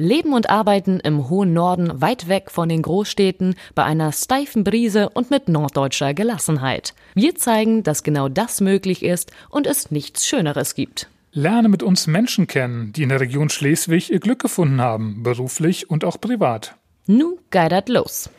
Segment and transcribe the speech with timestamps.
[0.00, 5.10] Leben und Arbeiten im hohen Norden, weit weg von den Großstädten, bei einer steifen Brise
[5.10, 6.94] und mit norddeutscher Gelassenheit.
[7.14, 11.08] Wir zeigen, dass genau das möglich ist und es nichts Schöneres gibt.
[11.32, 15.90] Lerne mit uns Menschen kennen, die in der Region Schleswig ihr Glück gefunden haben, beruflich
[15.90, 16.74] und auch privat.
[17.06, 18.30] Nu geidert los.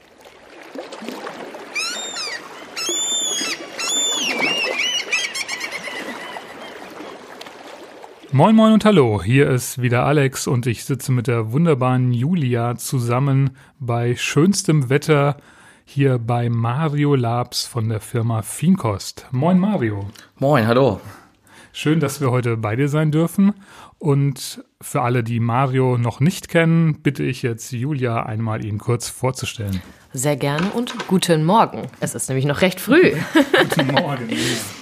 [8.33, 12.77] Moin Moin und Hallo, hier ist wieder Alex und ich sitze mit der wunderbaren Julia
[12.77, 15.35] zusammen bei schönstem Wetter
[15.83, 19.27] hier bei Mario Labs von der Firma Fienkost.
[19.31, 20.07] Moin Mario.
[20.39, 21.01] Moin, hallo.
[21.73, 23.53] Schön, dass wir heute bei dir sein dürfen.
[23.99, 29.09] Und für alle, die Mario noch nicht kennen, bitte ich jetzt Julia einmal ihn kurz
[29.09, 29.81] vorzustellen.
[30.13, 31.81] Sehr gerne und guten Morgen.
[31.99, 33.11] Es ist nämlich noch recht früh.
[33.75, 34.29] Guten Morgen.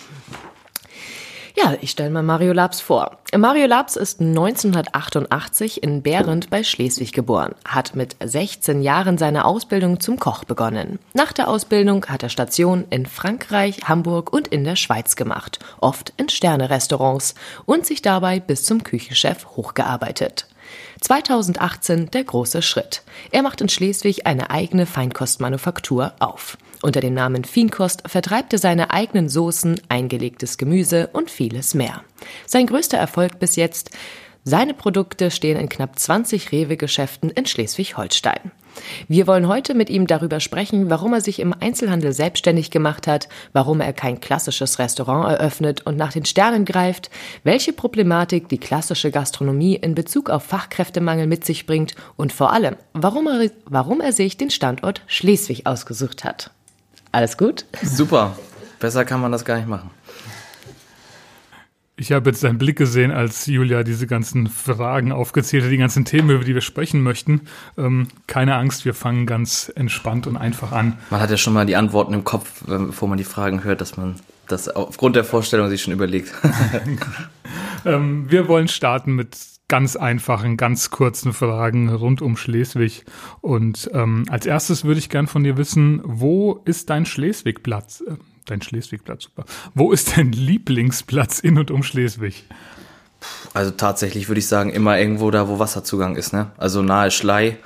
[1.61, 3.17] Ja, ich stelle mal Mario Labs vor.
[3.35, 9.99] Mario Labs ist 1988 in Behrendt bei Schleswig geboren, hat mit 16 Jahren seine Ausbildung
[9.99, 10.99] zum Koch begonnen.
[11.13, 16.13] Nach der Ausbildung hat er Stationen in Frankreich, Hamburg und in der Schweiz gemacht, oft
[16.15, 20.47] in Sterne-Restaurants und sich dabei bis zum Küchenchef hochgearbeitet.
[21.01, 23.03] 2018 der große Schritt.
[23.31, 26.57] Er macht in Schleswig eine eigene Feinkostmanufaktur auf.
[26.81, 32.03] Unter dem Namen Fienkost vertreibt er seine eigenen Soßen, eingelegtes Gemüse und vieles mehr.
[32.45, 33.91] Sein größter Erfolg bis jetzt
[34.43, 38.51] seine Produkte stehen in knapp 20 Rewe-Geschäften in Schleswig-Holstein.
[39.07, 43.29] Wir wollen heute mit ihm darüber sprechen, warum er sich im Einzelhandel selbstständig gemacht hat,
[43.53, 47.09] warum er kein klassisches Restaurant eröffnet und nach den Sternen greift,
[47.43, 52.75] welche Problematik die klassische Gastronomie in Bezug auf Fachkräftemangel mit sich bringt und vor allem,
[52.93, 56.51] warum er, warum er sich den Standort Schleswig ausgesucht hat.
[57.11, 57.65] Alles gut?
[57.81, 58.35] Super.
[58.79, 59.89] Besser kann man das gar nicht machen.
[61.99, 66.05] Ich habe jetzt deinen Blick gesehen, als Julia diese ganzen Fragen aufgezählt hat, die ganzen
[66.05, 67.41] Themen, über die wir sprechen möchten.
[67.77, 70.97] Ähm, keine Angst, wir fangen ganz entspannt und einfach an.
[71.09, 73.97] Man hat ja schon mal die Antworten im Kopf, bevor man die Fragen hört, dass
[73.97, 74.15] man
[74.47, 76.33] das aufgrund der Vorstellung sich schon überlegt.
[77.85, 79.35] ähm, wir wollen starten mit
[79.67, 83.03] ganz einfachen, ganz kurzen Fragen rund um Schleswig.
[83.41, 88.03] Und ähm, als erstes würde ich gern von dir wissen, wo ist dein Schleswigplatz?
[88.49, 89.45] Dein Schleswigplatz, super.
[89.75, 92.45] Wo ist dein Lieblingsplatz in und um Schleswig?
[93.53, 96.47] Also tatsächlich würde ich sagen, immer irgendwo da, wo Wasserzugang ist, ne?
[96.57, 97.57] Also nahe Schlei,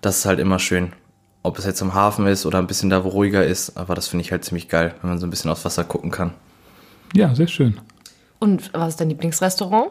[0.00, 0.94] das ist halt immer schön.
[1.42, 4.08] Ob es jetzt am Hafen ist oder ein bisschen da, wo ruhiger ist, aber das
[4.08, 6.32] finde ich halt ziemlich geil, wenn man so ein bisschen aufs Wasser gucken kann.
[7.12, 7.78] Ja, sehr schön.
[8.38, 9.90] Und was ist dein Lieblingsrestaurant?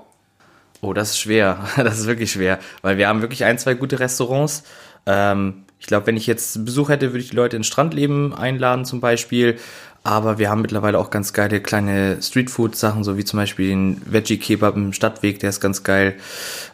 [0.82, 1.60] Oh, das ist schwer.
[1.78, 4.64] Das ist wirklich schwer, weil wir haben wirklich ein, zwei gute Restaurants.
[5.06, 8.86] Ähm, ich glaube, wenn ich jetzt Besuch hätte, würde ich die Leute ins Strandleben einladen
[8.86, 9.58] zum Beispiel.
[10.04, 14.76] Aber wir haben mittlerweile auch ganz geile kleine Streetfood-Sachen, so wie zum Beispiel den Veggie-Kebab
[14.76, 16.16] im Stadtweg, der ist ganz geil.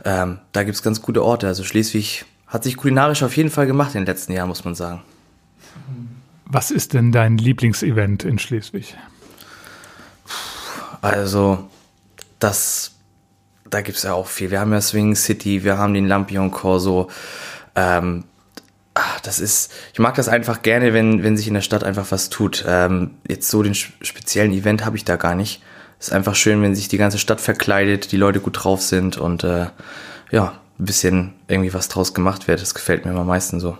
[0.03, 1.47] Ähm, da gibt's ganz gute Orte.
[1.47, 4.75] Also Schleswig hat sich kulinarisch auf jeden Fall gemacht in den letzten Jahren, muss man
[4.75, 5.01] sagen.
[6.45, 8.97] Was ist denn dein Lieblingsevent in Schleswig?
[11.01, 11.69] Also,
[12.39, 12.91] das,
[13.69, 14.51] da gibt's ja auch viel.
[14.51, 17.09] Wir haben ja Swing City, wir haben den Lampion Corso.
[17.75, 18.25] Ähm,
[18.97, 22.11] ach, das ist, ich mag das einfach gerne, wenn, wenn sich in der Stadt einfach
[22.11, 22.65] was tut.
[22.67, 25.61] Ähm, jetzt so den speziellen Event habe ich da gar nicht.
[25.99, 29.43] Ist einfach schön, wenn sich die ganze Stadt verkleidet, die Leute gut drauf sind und
[29.43, 29.67] äh,
[30.31, 32.61] ja, ein bisschen irgendwie was draus gemacht wird.
[32.61, 33.77] Das gefällt mir am meisten so.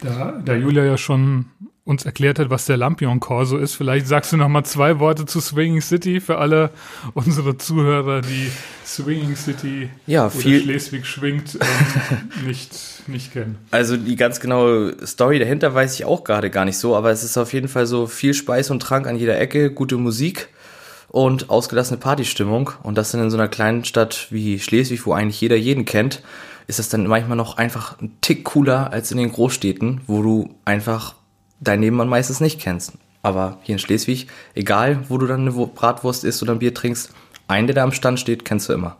[0.00, 1.46] Da, da Julia ja schon
[1.84, 3.74] uns erklärt hat, was der Lampion Corso ist.
[3.74, 6.70] Vielleicht sagst du noch mal zwei Worte zu Swinging City für alle
[7.12, 8.50] unsere Zuhörer, die
[8.86, 12.72] Swinging City ja, viel Schleswig schwingt ähm, nicht,
[13.06, 13.58] nicht kennen.
[13.70, 17.22] Also die ganz genaue Story dahinter weiß ich auch gerade gar nicht so, aber es
[17.22, 20.48] ist auf jeden Fall so viel Speis und Trank an jeder Ecke, gute Musik
[21.08, 22.70] und ausgelassene Partystimmung.
[22.82, 26.22] Und das dann in so einer kleinen Stadt wie Schleswig, wo eigentlich jeder jeden kennt,
[26.66, 30.54] ist das dann manchmal noch einfach ein Tick cooler als in den Großstädten, wo du
[30.64, 31.14] einfach
[31.64, 32.92] dein Nebenmann meistens nicht kennst.
[33.22, 37.12] Aber hier in Schleswig, egal wo du dann eine Bratwurst isst oder ein Bier trinkst,
[37.48, 38.96] einen, der da am Stand steht, kennst du immer.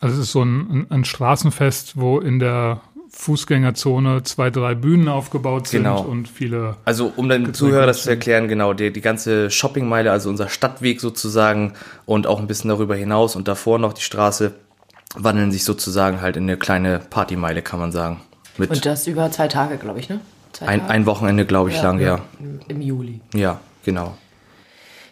[0.00, 5.68] Also es ist so ein, ein Straßenfest, wo in der Fußgängerzone zwei, drei Bühnen aufgebaut
[5.68, 6.02] sind Genau.
[6.02, 6.76] und viele.
[6.84, 11.00] Also um den Zuhörer das zu erklären, genau, die, die ganze Shoppingmeile, also unser Stadtweg
[11.00, 11.72] sozusagen
[12.04, 14.52] und auch ein bisschen darüber hinaus und davor noch die Straße,
[15.14, 18.20] wandeln sich sozusagen halt in eine kleine Partymeile, kann man sagen.
[18.58, 20.20] Mit Und das über zwei Tage, glaube ich, ne?
[20.56, 20.92] Zwei ein, Tage?
[20.92, 22.20] ein Wochenende, glaube ich, lang, ja.
[22.68, 23.20] Im, Juli.
[23.34, 24.16] Ja, genau.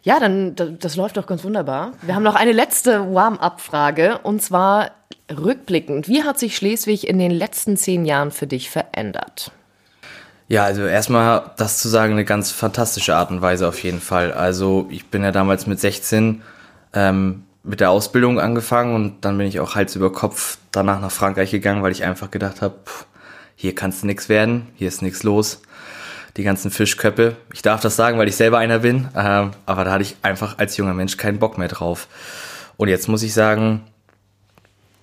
[0.03, 1.93] Ja, dann, das, das läuft doch ganz wunderbar.
[2.01, 4.93] Wir haben noch eine letzte Warm-up-Frage und zwar
[5.31, 6.09] rückblickend.
[6.09, 9.51] Wie hat sich Schleswig in den letzten zehn Jahren für dich verändert?
[10.49, 14.33] Ja, also erstmal das zu sagen, eine ganz fantastische Art und Weise auf jeden Fall.
[14.33, 16.41] Also ich bin ja damals mit 16
[16.95, 21.11] ähm, mit der Ausbildung angefangen und dann bin ich auch Hals über Kopf danach nach
[21.11, 22.77] Frankreich gegangen, weil ich einfach gedacht habe,
[23.57, 25.63] hier kannst du nichts werden, hier ist nichts los.
[26.37, 27.37] Die ganzen Fischköppe.
[27.53, 30.59] Ich darf das sagen, weil ich selber einer bin, äh, aber da hatte ich einfach
[30.59, 32.09] als junger Mensch keinen Bock mehr drauf.
[32.77, 33.83] Und jetzt muss ich sagen,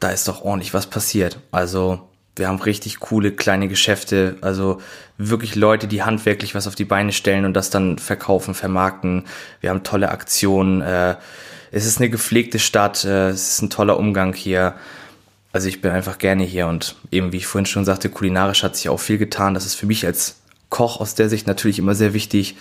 [0.01, 1.39] da ist doch ordentlich was passiert.
[1.51, 4.81] Also wir haben richtig coole kleine Geschäfte, also
[5.17, 9.25] wirklich Leute, die handwerklich was auf die Beine stellen und das dann verkaufen, vermarkten.
[9.59, 10.81] Wir haben tolle Aktionen.
[10.81, 11.15] Äh,
[11.71, 14.75] es ist eine gepflegte Stadt, äh, es ist ein toller Umgang hier.
[15.53, 18.75] Also ich bin einfach gerne hier und eben wie ich vorhin schon sagte, kulinarisch hat
[18.75, 19.53] sich auch viel getan.
[19.53, 22.55] Das ist für mich als Koch aus der Sicht natürlich immer sehr wichtig.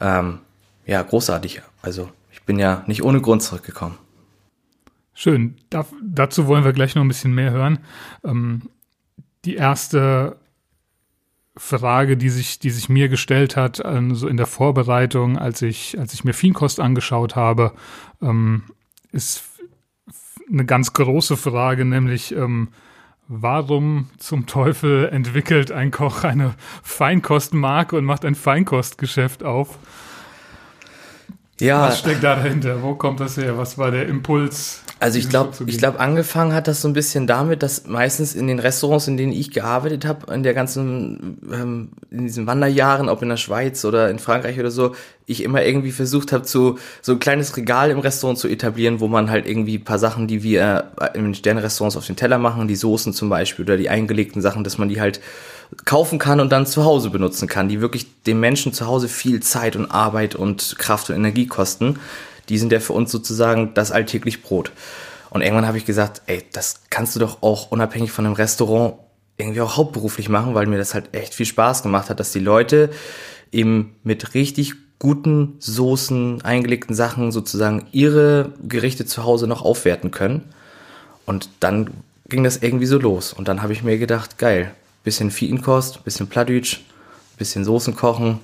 [0.00, 0.40] Ähm,
[0.84, 1.62] ja, großartig.
[1.82, 3.96] Also ich bin ja nicht ohne Grund zurückgekommen.
[5.14, 5.56] Schön.
[5.70, 7.78] Da, dazu wollen wir gleich noch ein bisschen mehr hören.
[8.22, 8.62] Ähm,
[9.46, 10.36] die erste
[11.56, 15.98] Frage, die sich, die sich mir gestellt hat, ähm, so in der Vorbereitung, als ich,
[15.98, 17.72] als ich mir Fienkost angeschaut habe,
[18.20, 18.64] ähm,
[19.10, 19.42] ist
[20.50, 22.68] eine ganz große Frage, nämlich ähm,
[23.28, 29.78] warum zum Teufel entwickelt ein Koch eine Feinkostmarke und macht ein Feinkostgeschäft auf?
[31.60, 31.82] Ja.
[31.82, 32.82] Was steckt da dahinter?
[32.82, 33.56] Wo kommt das her?
[33.56, 34.82] Was war der Impuls?
[34.98, 38.46] Also ich glaube, ich glaube, angefangen hat das so ein bisschen damit, dass meistens in
[38.46, 43.20] den Restaurants, in denen ich gearbeitet habe, in der ganzen, ähm, in diesen Wanderjahren, ob
[43.20, 44.94] in der Schweiz oder in Frankreich oder so,
[45.26, 49.06] ich immer irgendwie versucht habe, zu, so ein kleines Regal im Restaurant zu etablieren, wo
[49.06, 52.66] man halt irgendwie ein paar Sachen, die wir in den Sternrestaurants auf den Teller machen,
[52.66, 55.20] die Soßen zum Beispiel oder die eingelegten Sachen, dass man die halt
[55.84, 59.40] kaufen kann und dann zu Hause benutzen kann, die wirklich dem Menschen zu Hause viel
[59.40, 61.98] Zeit und Arbeit und Kraft und Energie kosten
[62.48, 64.72] die sind ja für uns sozusagen das alltäglich Brot.
[65.30, 68.94] Und irgendwann habe ich gesagt, ey, das kannst du doch auch unabhängig von einem Restaurant
[69.36, 72.40] irgendwie auch hauptberuflich machen, weil mir das halt echt viel Spaß gemacht hat, dass die
[72.40, 72.90] Leute
[73.52, 80.42] eben mit richtig guten Soßen, eingelegten Sachen sozusagen ihre Gerichte zu Hause noch aufwerten können.
[81.26, 81.90] Und dann
[82.28, 83.32] ging das irgendwie so los.
[83.32, 86.80] Und dann habe ich mir gedacht, geil, bisschen Fietenkost, bisschen Plattdütsch,
[87.36, 88.40] bisschen Soßen kochen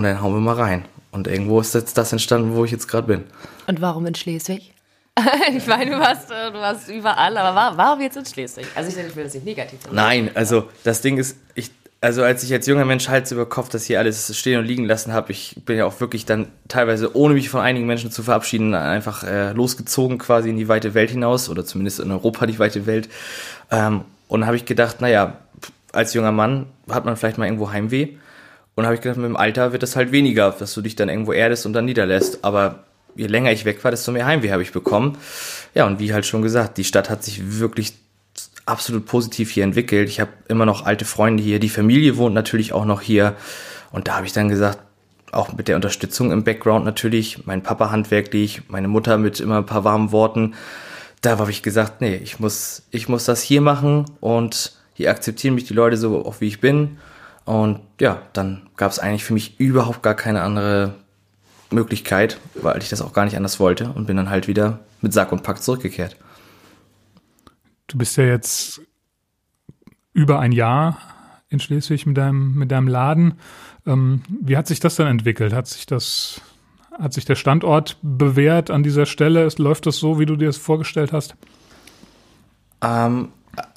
[0.00, 0.86] und dann hauen wir mal rein.
[1.10, 3.24] Und irgendwo ist jetzt das entstanden, wo ich jetzt gerade bin.
[3.66, 4.72] Und warum in Schleswig?
[5.54, 8.66] ich meine, du warst, äh, du warst überall, aber warum jetzt in Schleswig?
[8.74, 9.94] Also ich, ich will das nicht negativ sagen.
[9.94, 11.70] Nein, also das Ding ist, ich,
[12.00, 14.86] also als ich als junger Mensch Hals über Kopf das hier alles stehen und liegen
[14.86, 18.22] lassen habe, ich bin ja auch wirklich dann teilweise, ohne mich von einigen Menschen zu
[18.22, 22.58] verabschieden, einfach äh, losgezogen quasi in die weite Welt hinaus oder zumindest in Europa die
[22.58, 23.10] weite Welt.
[23.70, 25.36] Ähm, und habe ich gedacht, naja,
[25.92, 28.16] als junger Mann hat man vielleicht mal irgendwo Heimweh.
[28.80, 31.10] Und habe ich gedacht, mit dem Alter wird das halt weniger, dass du dich dann
[31.10, 32.46] irgendwo erdest und dann niederlässt.
[32.46, 32.84] Aber
[33.14, 35.18] je länger ich weg war, desto mehr Heimweh habe ich bekommen.
[35.74, 37.92] Ja, und wie halt schon gesagt, die Stadt hat sich wirklich
[38.64, 40.08] absolut positiv hier entwickelt.
[40.08, 43.34] Ich habe immer noch alte Freunde hier, die Familie wohnt natürlich auch noch hier.
[43.92, 44.78] Und da habe ich dann gesagt,
[45.30, 49.66] auch mit der Unterstützung im Background natürlich, mein Papa handwerklich, meine Mutter mit immer ein
[49.66, 50.54] paar warmen Worten.
[51.20, 55.54] Da habe ich gesagt, nee, ich muss, ich muss das hier machen und hier akzeptieren
[55.54, 56.96] mich die Leute so, auch wie ich bin.
[57.50, 60.94] Und ja, dann gab es eigentlich für mich überhaupt gar keine andere
[61.72, 65.12] Möglichkeit, weil ich das auch gar nicht anders wollte und bin dann halt wieder mit
[65.12, 66.16] Sack und Pack zurückgekehrt.
[67.88, 68.82] Du bist ja jetzt
[70.12, 70.98] über ein Jahr
[71.48, 73.34] in Schleswig mit deinem, mit deinem Laden.
[73.84, 75.52] Ähm, wie hat sich das dann entwickelt?
[75.52, 76.40] Hat sich das,
[76.96, 79.48] hat sich der Standort bewährt an dieser Stelle?
[79.58, 81.34] Läuft das so, wie du dir das vorgestellt hast?
[82.80, 83.30] Ähm,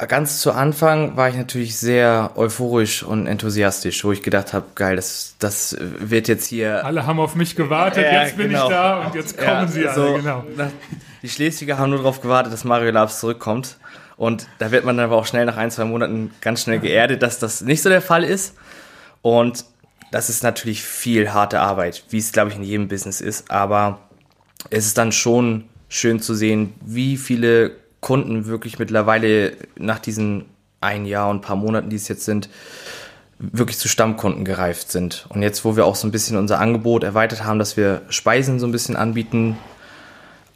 [0.08, 4.96] ganz zu Anfang war ich natürlich sehr euphorisch und enthusiastisch, wo ich gedacht habe, geil,
[4.96, 6.86] das, das wird jetzt hier.
[6.86, 8.66] Alle haben auf mich gewartet, ja, jetzt bin genau.
[8.66, 10.44] ich da und jetzt kommen ja, sie alle, so, genau.
[11.22, 13.78] Die Schleswiger haben nur darauf gewartet, dass Mario Labs zurückkommt.
[14.16, 17.24] Und da wird man dann aber auch schnell nach ein, zwei Monaten ganz schnell geerdet,
[17.24, 18.56] dass das nicht so der Fall ist.
[19.22, 19.66] Und
[20.12, 23.50] das ist natürlich viel harte Arbeit, wie es, glaube ich, in jedem Business ist.
[23.50, 24.00] Aber
[24.70, 30.46] es ist dann schon schön zu sehen, wie viele Kunden wirklich mittlerweile nach diesen
[30.82, 32.50] ein Jahr und ein paar Monaten, die es jetzt sind,
[33.40, 35.26] wirklich zu Stammkunden gereift sind.
[35.30, 38.60] Und jetzt, wo wir auch so ein bisschen unser Angebot erweitert haben, dass wir Speisen
[38.60, 39.58] so ein bisschen anbieten,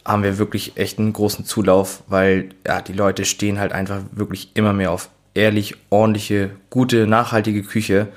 [0.04, 4.52] haben wir wirklich echt einen großen Zulauf, weil ja, die Leute stehen halt einfach wirklich
[4.54, 8.08] immer mehr auf ehrlich, ordentliche, gute, nachhaltige Küche.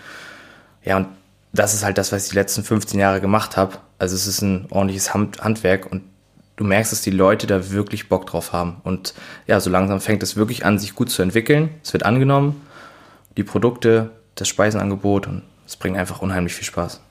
[0.83, 1.07] Ja, und
[1.53, 3.77] das ist halt das, was ich die letzten 15 Jahre gemacht habe.
[3.99, 6.03] Also es ist ein ordentliches Handwerk und
[6.61, 8.77] du merkst, dass die Leute da wirklich Bock drauf haben.
[8.83, 9.15] Und
[9.47, 11.71] ja, so langsam fängt es wirklich an, sich gut zu entwickeln.
[11.83, 12.61] Es wird angenommen,
[13.35, 17.01] die Produkte, das Speisenangebot und es bringt einfach unheimlich viel Spaß.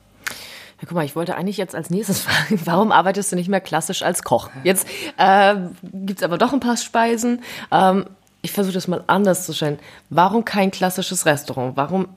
[0.79, 3.59] Ja, guck mal, ich wollte eigentlich jetzt als nächstes fragen, warum arbeitest du nicht mehr
[3.59, 4.49] klassisch als Koch?
[4.63, 7.43] Jetzt äh, gibt es aber doch ein paar Speisen.
[7.71, 8.05] Ähm,
[8.41, 9.79] ich versuche das mal anders zu stellen.
[10.09, 11.75] Warum kein klassisches Restaurant?
[11.75, 12.07] Warum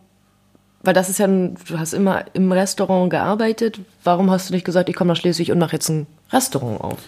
[0.85, 3.81] weil das ist ja, ein, du hast immer im Restaurant gearbeitet.
[4.03, 6.99] Warum hast du nicht gesagt, ich komme nach Schleswig und mache jetzt ein Restaurant auf?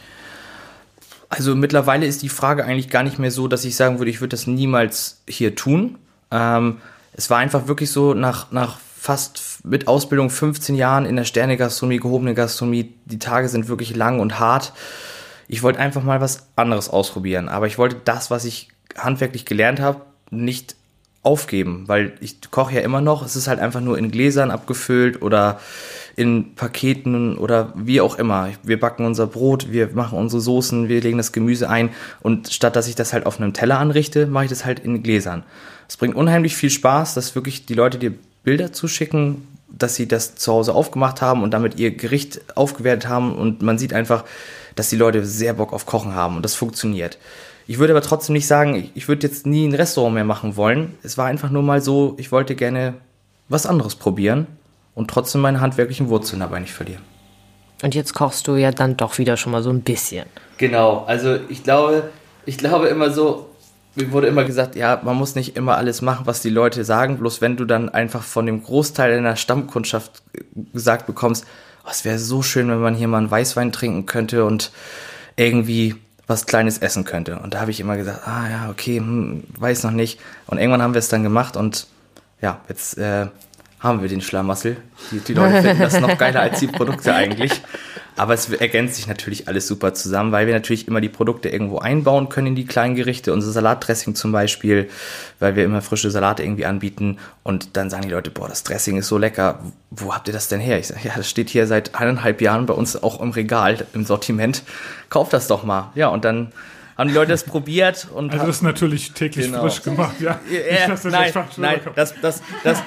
[1.29, 4.21] Also mittlerweile ist die Frage eigentlich gar nicht mehr so, dass ich sagen würde, ich
[4.21, 5.99] würde das niemals hier tun.
[6.31, 6.79] Ähm,
[7.13, 11.99] es war einfach wirklich so, nach, nach fast mit Ausbildung 15 Jahren in der Sternegastronomie,
[11.99, 14.73] gehobene Gastronomie, die Tage sind wirklich lang und hart.
[15.49, 19.81] Ich wollte einfach mal was anderes ausprobieren, aber ich wollte das, was ich handwerklich gelernt
[19.81, 20.77] habe, nicht
[21.23, 23.25] aufgeben, weil ich koche ja immer noch.
[23.25, 25.61] Es ist halt einfach nur in Gläsern abgefüllt oder
[26.17, 28.49] in Paketen oder wie auch immer.
[28.63, 31.91] Wir backen unser Brot, wir machen unsere Soßen, wir legen das Gemüse ein
[32.23, 35.03] und statt dass ich das halt auf einem Teller anrichte, mache ich das halt in
[35.03, 35.43] Gläsern.
[35.89, 40.37] Es bringt unheimlich viel Spaß, dass wirklich die Leute dir Bilder zuschicken, dass sie das
[40.37, 44.25] zu Hause aufgemacht haben und damit ihr Gericht aufgewertet haben und man sieht einfach,
[44.75, 47.19] dass die Leute sehr Bock auf Kochen haben und das funktioniert.
[47.67, 50.95] Ich würde aber trotzdem nicht sagen, ich würde jetzt nie ein Restaurant mehr machen wollen.
[51.03, 52.95] Es war einfach nur mal so, ich wollte gerne
[53.49, 54.47] was anderes probieren
[54.97, 57.03] und trotzdem meine handwerklichen Wurzeln dabei nicht verlieren.
[57.83, 60.27] Und jetzt kochst du ja dann doch wieder schon mal so ein bisschen.
[60.57, 62.11] Genau, also ich glaube,
[62.47, 63.51] ich glaube immer so,
[63.95, 67.19] mir wurde immer gesagt, ja, man muss nicht immer alles machen, was die Leute sagen,
[67.19, 70.23] bloß wenn du dann einfach von dem Großteil deiner Stammkundschaft
[70.73, 71.47] gesagt bekommst,
[71.85, 74.73] oh, es wäre so schön, wenn man hier mal einen Weißwein trinken könnte und
[75.37, 75.95] irgendwie
[76.27, 77.39] was Kleines essen könnte.
[77.39, 80.19] Und da habe ich immer gesagt, ah ja, okay, hm, weiß noch nicht.
[80.47, 81.87] Und irgendwann haben wir es dann gemacht und
[82.41, 83.27] ja, jetzt äh,
[83.87, 84.77] haben wir den Schlamassel.
[85.11, 87.53] Die, die Leute finden das noch geiler als die Produkte eigentlich.
[88.19, 91.79] Aber es ergänzt sich natürlich alles super zusammen, weil wir natürlich immer die Produkte irgendwo
[91.79, 93.33] einbauen können in die kleinen Gerichte.
[93.33, 94.89] Unser Salatdressing zum Beispiel,
[95.39, 97.19] weil wir immer frische Salate irgendwie anbieten.
[97.43, 99.61] Und dann sagen die Leute, boah, das Dressing ist so lecker.
[99.91, 100.79] Wo habt ihr das denn her?
[100.79, 104.07] Ich sage, ja, das steht hier seit eineinhalb Jahren bei uns auch im Regal, im
[104.07, 104.63] Sortiment.
[105.11, 105.93] Kauft das doch mal.
[105.95, 106.53] Ja, und dann
[106.97, 109.63] haben die Leute das probiert und also das ist natürlich täglich genau.
[109.63, 110.41] frisch gemacht, ja.
[110.51, 112.83] ja Nicht, nein, nein, das, das, das,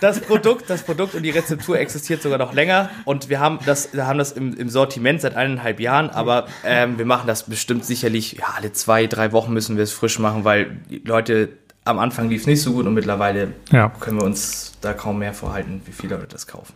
[0.00, 3.92] das Produkt, das Produkt und die Rezeptur existiert sogar noch länger und wir haben das,
[3.92, 7.84] wir haben das im, im Sortiment seit eineinhalb Jahren, aber ähm, wir machen das bestimmt
[7.84, 11.48] sicherlich, ja, alle zwei, drei Wochen müssen wir es frisch machen, weil die Leute
[11.84, 13.88] am Anfang lief es nicht so gut und mittlerweile ja.
[13.88, 16.74] können wir uns da kaum mehr vorhalten, wie viele Leute das kaufen.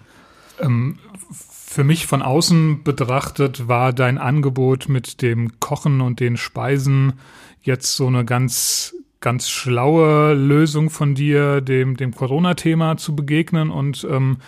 [0.61, 0.99] Ähm,
[1.69, 7.15] für mich von außen betrachtet war dein Angebot mit dem Kochen und den Speisen
[7.63, 13.71] jetzt so eine ganz ganz schlaue Lösung von dir, dem, dem Corona-Thema zu begegnen.
[13.71, 14.39] Und ähm,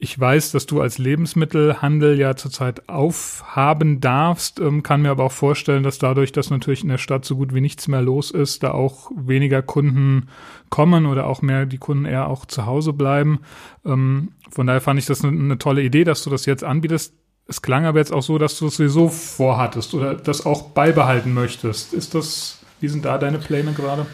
[0.00, 5.32] ich weiß, dass du als Lebensmittelhandel ja zurzeit aufhaben darfst, ähm, kann mir aber auch
[5.32, 8.62] vorstellen, dass dadurch, dass natürlich in der Stadt so gut wie nichts mehr los ist,
[8.62, 10.28] da auch weniger Kunden
[10.70, 13.40] kommen oder auch mehr die Kunden eher auch zu Hause bleiben.
[13.84, 17.14] Ähm, von daher fand ich das eine, eine tolle Idee, dass du das jetzt anbietest.
[17.46, 21.34] Es klang aber jetzt auch so, dass du es sowieso vorhattest oder das auch beibehalten
[21.34, 21.92] möchtest.
[21.92, 24.06] Ist das wie sind da deine Pläne gerade?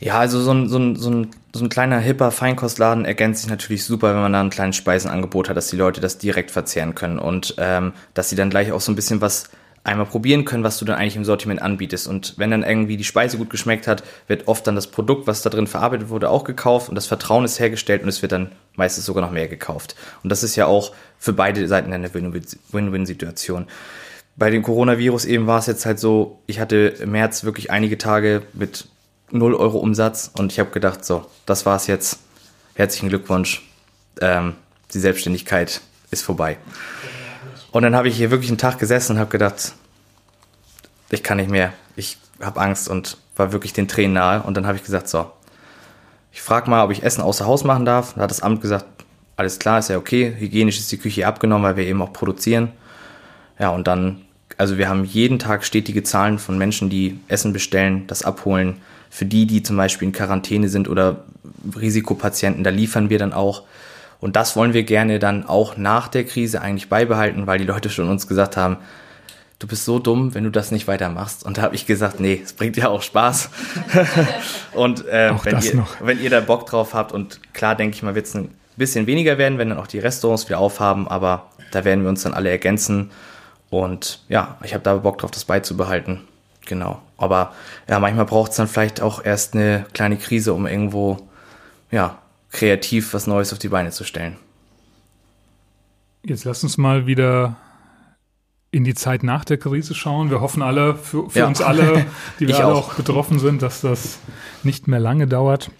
[0.00, 3.50] Ja, also so ein, so, ein, so, ein, so ein kleiner hipper Feinkostladen ergänzt sich
[3.50, 6.94] natürlich super, wenn man da ein kleines Speisenangebot hat, dass die Leute das direkt verzehren
[6.94, 9.50] können und ähm, dass sie dann gleich auch so ein bisschen was
[9.84, 12.08] einmal probieren können, was du dann eigentlich im Sortiment anbietest.
[12.08, 15.40] Und wenn dann irgendwie die Speise gut geschmeckt hat, wird oft dann das Produkt, was
[15.40, 18.52] da drin verarbeitet wurde, auch gekauft und das Vertrauen ist hergestellt und es wird dann
[18.76, 19.96] meistens sogar noch mehr gekauft.
[20.22, 23.66] Und das ist ja auch für beide Seiten eine Win-Win-Situation
[24.38, 27.98] bei dem Coronavirus eben war es jetzt halt so, ich hatte im März wirklich einige
[27.98, 28.86] Tage mit
[29.30, 32.20] 0 Euro Umsatz und ich habe gedacht, so, das war's jetzt.
[32.74, 33.62] Herzlichen Glückwunsch.
[34.20, 34.54] Ähm,
[34.94, 35.80] die Selbstständigkeit
[36.10, 36.58] ist vorbei.
[37.70, 39.74] Und dann habe ich hier wirklich einen Tag gesessen und habe gedacht,
[41.10, 41.72] ich kann nicht mehr.
[41.96, 44.42] Ich habe Angst und war wirklich den Tränen nahe.
[44.42, 45.30] Und dann habe ich gesagt, so,
[46.32, 48.14] ich frage mal, ob ich Essen außer Haus machen darf.
[48.14, 48.86] Da hat das Amt gesagt,
[49.36, 50.34] alles klar, ist ja okay.
[50.38, 52.72] Hygienisch ist die Küche abgenommen, weil wir eben auch produzieren.
[53.58, 54.22] Ja, und dann
[54.58, 58.80] also wir haben jeden Tag stetige Zahlen von Menschen, die Essen bestellen, das abholen.
[59.10, 61.24] Für die, die zum Beispiel in Quarantäne sind oder
[61.76, 63.62] Risikopatienten, da liefern wir dann auch.
[64.20, 67.88] Und das wollen wir gerne dann auch nach der Krise eigentlich beibehalten, weil die Leute
[67.88, 68.78] schon uns gesagt haben,
[69.58, 71.44] du bist so dumm, wenn du das nicht weitermachst.
[71.44, 73.50] Und da habe ich gesagt, nee, es bringt ja auch Spaß.
[74.74, 78.14] und äh, wenn, ihr, wenn ihr da Bock drauf habt, und klar denke ich mal,
[78.14, 81.84] wird es ein bisschen weniger werden, wenn dann auch die Restaurants wieder aufhaben, aber da
[81.84, 83.10] werden wir uns dann alle ergänzen.
[83.70, 86.20] Und ja, ich habe da Bock drauf, das beizubehalten.
[86.66, 87.02] Genau.
[87.18, 87.52] Aber
[87.88, 91.28] ja, manchmal braucht es dann vielleicht auch erst eine kleine Krise, um irgendwo
[91.90, 92.18] ja,
[92.50, 94.36] kreativ was Neues auf die Beine zu stellen.
[96.24, 97.56] Jetzt lass uns mal wieder
[98.70, 100.30] in die Zeit nach der Krise schauen.
[100.30, 101.46] Wir hoffen alle, für, für ja.
[101.46, 102.06] uns alle,
[102.40, 102.90] die wir alle auch.
[102.90, 102.94] auch.
[102.94, 104.18] betroffen sind, dass das
[104.62, 105.70] nicht mehr lange dauert.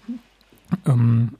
[0.85, 1.35] Ähm,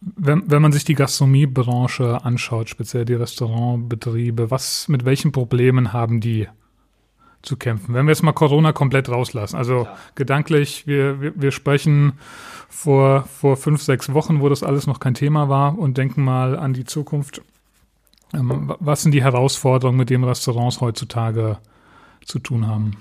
[0.00, 6.20] wenn, wenn man sich die Gastronomiebranche anschaut, speziell die Restaurantbetriebe, was, mit welchen Problemen haben
[6.20, 6.48] die
[7.42, 7.94] zu kämpfen?
[7.94, 9.96] Wenn wir jetzt mal Corona komplett rauslassen, also ja.
[10.14, 12.14] gedanklich, wir, wir, wir sprechen
[12.68, 16.58] vor, vor fünf, sechs Wochen, wo das alles noch kein Thema war und denken mal
[16.58, 17.42] an die Zukunft.
[18.34, 21.58] Ähm, was sind die Herausforderungen, mit denen Restaurants heutzutage
[22.24, 22.96] zu tun haben?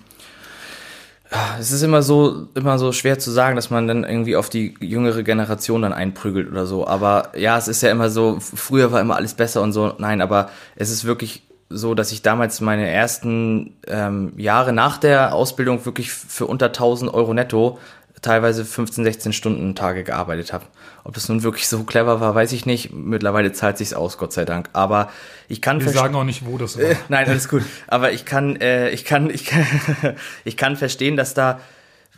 [1.57, 4.75] Es ist immer so, immer so schwer zu sagen, dass man dann irgendwie auf die
[4.81, 6.86] jüngere Generation dann einprügelt oder so.
[6.86, 9.93] Aber ja, es ist ja immer so, früher war immer alles besser und so.
[9.98, 11.43] Nein, aber es ist wirklich
[11.74, 17.13] so, dass ich damals meine ersten ähm, Jahre nach der Ausbildung wirklich für unter 1000
[17.13, 17.80] Euro netto
[18.22, 20.66] teilweise 15, 16 Stunden Tage gearbeitet habe.
[21.04, 22.94] Ob das nun wirklich so clever war, weiß ich nicht.
[22.94, 24.70] Mittlerweile zahlt sich's aus, Gott sei Dank.
[24.74, 25.10] Aber
[25.48, 26.86] ich kann Wir sagen auch nicht, wo das war.
[26.86, 27.63] Äh, nein, alles gut.
[27.88, 29.66] Aber ich kann, äh, ich kann, ich kann,
[30.46, 31.60] ich kann verstehen, dass da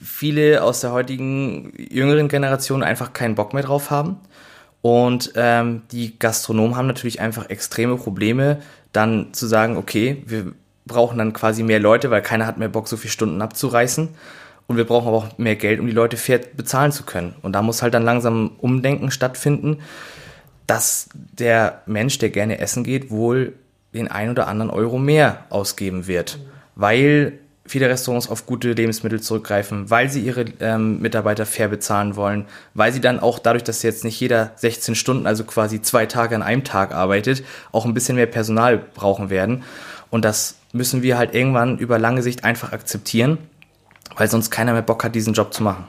[0.01, 4.17] viele aus der heutigen jüngeren Generation einfach keinen Bock mehr drauf haben.
[4.81, 8.61] Und ähm, die Gastronomen haben natürlich einfach extreme Probleme,
[8.93, 10.53] dann zu sagen, okay, wir
[10.85, 14.09] brauchen dann quasi mehr Leute, weil keiner hat mehr Bock, so viele Stunden abzureißen.
[14.67, 17.35] Und wir brauchen aber auch mehr Geld, um die Leute fair bezahlen zu können.
[17.41, 19.79] Und da muss halt dann langsam Umdenken stattfinden,
[20.67, 23.53] dass der Mensch, der gerne essen geht, wohl
[23.93, 26.39] den ein oder anderen Euro mehr ausgeben wird.
[26.75, 32.45] Weil viele Restaurants auf gute Lebensmittel zurückgreifen, weil sie ihre ähm, Mitarbeiter fair bezahlen wollen,
[32.73, 36.35] weil sie dann auch dadurch, dass jetzt nicht jeder 16 Stunden, also quasi zwei Tage
[36.35, 39.63] an einem Tag arbeitet, auch ein bisschen mehr Personal brauchen werden.
[40.09, 43.37] Und das müssen wir halt irgendwann über lange Sicht einfach akzeptieren
[44.15, 45.87] weil sonst keiner mehr Bock hat, diesen Job zu machen.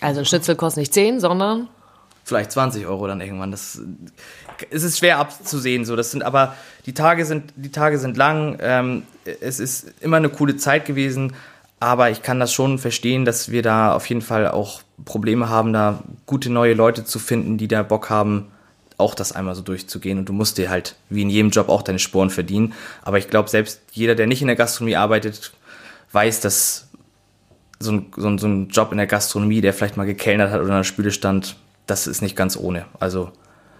[0.00, 1.68] Also ein Schnitzel kostet nicht 10, sondern
[2.24, 3.50] vielleicht 20 Euro dann irgendwann.
[3.50, 3.80] Das
[4.70, 5.84] es ist schwer abzusehen.
[5.84, 6.54] So, das sind aber
[6.86, 8.58] die Tage sind die Tage sind lang.
[8.60, 9.02] Ähm,
[9.40, 11.34] es ist immer eine coole Zeit gewesen,
[11.80, 15.72] aber ich kann das schon verstehen, dass wir da auf jeden Fall auch Probleme haben,
[15.72, 18.48] da gute neue Leute zu finden, die da Bock haben,
[18.96, 20.18] auch das einmal so durchzugehen.
[20.18, 22.74] Und du musst dir halt wie in jedem Job auch deine Sporen verdienen.
[23.02, 25.52] Aber ich glaube, selbst jeder, der nicht in der Gastronomie arbeitet,
[26.10, 26.88] weiß, dass
[27.78, 30.60] so ein, so, ein, so ein Job in der Gastronomie, der vielleicht mal gekellnert hat
[30.60, 31.56] oder in der Spüle stand,
[31.86, 32.86] das ist nicht ganz ohne.
[32.98, 33.30] Also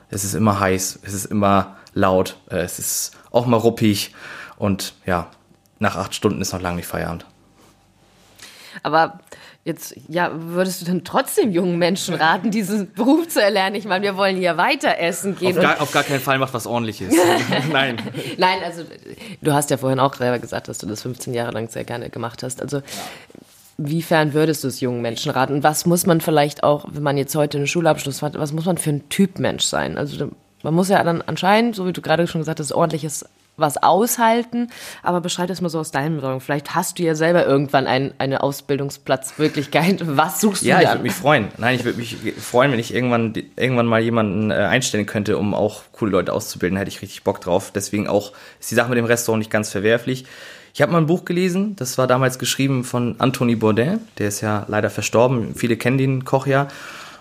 [0.09, 4.15] es ist immer heiß, es ist immer laut, äh, es ist auch mal ruppig
[4.57, 5.31] und ja,
[5.79, 7.27] nach acht Stunden ist noch lange nicht Feierabend.
[8.83, 9.21] Aber
[9.65, 13.77] jetzt, ja, würdest du denn trotzdem jungen Menschen raten, diesen Beruf zu erlernen?
[13.77, 15.57] Ich meine, wir wollen hier weiter essen gehen.
[15.57, 17.15] Auf, gar, auf gar keinen Fall macht was ordentliches.
[17.73, 17.99] Nein.
[18.37, 18.85] Nein, also
[19.41, 22.11] du hast ja vorhin auch selber gesagt, dass du das 15 Jahre lang sehr gerne
[22.11, 22.63] gemacht hast.
[22.63, 22.83] Also
[23.81, 25.53] Wiefern würdest du es jungen Menschen raten?
[25.55, 28.65] Und was muss man vielleicht auch, wenn man jetzt heute einen Schulabschluss hat, was muss
[28.65, 29.97] man für ein Typ Mensch sein?
[29.97, 30.31] Also
[30.65, 33.25] man muss ja dann anscheinend, so wie du gerade schon gesagt hast, ordentliches
[33.59, 34.69] was aushalten.
[35.03, 36.41] Aber beschreib das mal so aus deinem Augen.
[36.41, 40.03] Vielleicht hast du ja selber irgendwann ein, eine Ausbildungsplatzmöglichkeit.
[40.07, 41.49] Was suchst du Ja, ich würde mich freuen.
[41.59, 45.55] Nein, ich würde mich freuen, wenn ich irgendwann, irgendwann mal jemanden äh, einstellen könnte, um
[45.55, 46.79] auch coole Leute auszubilden.
[46.79, 47.73] Hätte ich richtig Bock drauf.
[47.75, 50.25] Deswegen auch ist die Sache mit dem Restaurant nicht ganz verwerflich.
[50.75, 54.43] Ich habe mal ein Buch gelesen, das war damals geschrieben von Anthony Bourdain, der ist
[54.43, 56.69] ja leider verstorben, viele kennen den Koch ja.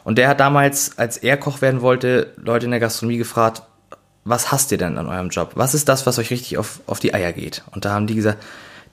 [0.04, 3.63] Und der hat damals, als er Koch werden wollte, Leute in der Gastronomie gefragt,
[4.27, 5.51] was hasst ihr denn an eurem Job?
[5.55, 7.63] Was ist das, was euch richtig auf, auf die Eier geht?
[7.71, 8.43] Und da haben die gesagt,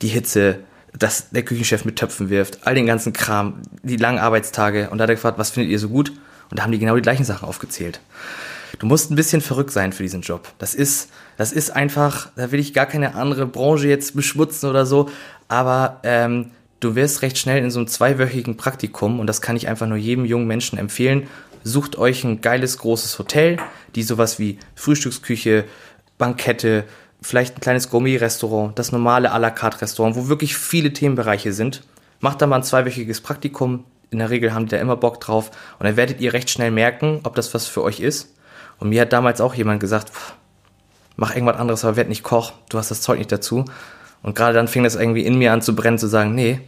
[0.03, 0.61] die Hitze,
[0.97, 4.91] dass der Küchenchef mit Töpfen wirft, all den ganzen Kram, die langen Arbeitstage.
[4.91, 6.13] Und da hat er gefragt, was findet ihr so gut?
[6.51, 8.01] Und da haben die genau die gleichen Sachen aufgezählt.
[8.79, 10.53] Du musst ein bisschen verrückt sein für diesen Job.
[10.59, 14.85] Das ist, das ist einfach, da will ich gar keine andere Branche jetzt beschmutzen oder
[14.85, 15.09] so,
[15.49, 19.69] aber ähm, du wirst recht schnell in so einem zweiwöchigen Praktikum und das kann ich
[19.69, 21.29] einfach nur jedem jungen Menschen empfehlen.
[21.67, 23.57] Sucht euch ein geiles großes Hotel,
[23.95, 25.65] die sowas wie Frühstücksküche,
[26.19, 26.85] Bankette,
[27.23, 31.83] vielleicht ein kleines Gourmet-Restaurant, das normale à la carte Restaurant, wo wirklich viele Themenbereiche sind.
[32.21, 33.85] Macht da mal ein zweiwöchiges Praktikum.
[34.11, 36.71] In der Regel haben die da immer Bock drauf und dann werdet ihr recht schnell
[36.71, 38.35] merken, ob das was für euch ist.
[38.79, 40.13] Und mir hat damals auch jemand gesagt,
[41.17, 43.65] mach irgendwas anderes, aber werd nicht Koch, du hast das Zeug nicht dazu.
[44.23, 46.61] Und gerade dann fing das irgendwie in mir an zu brennen, zu sagen, nee,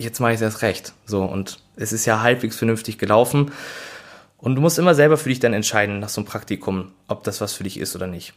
[0.00, 0.94] jetzt mache ich es erst recht.
[1.04, 3.52] So, und es ist ja halbwegs vernünftig gelaufen.
[4.38, 7.40] Und du musst immer selber für dich dann entscheiden, nach so einem Praktikum, ob das
[7.40, 8.32] was für dich ist oder nicht.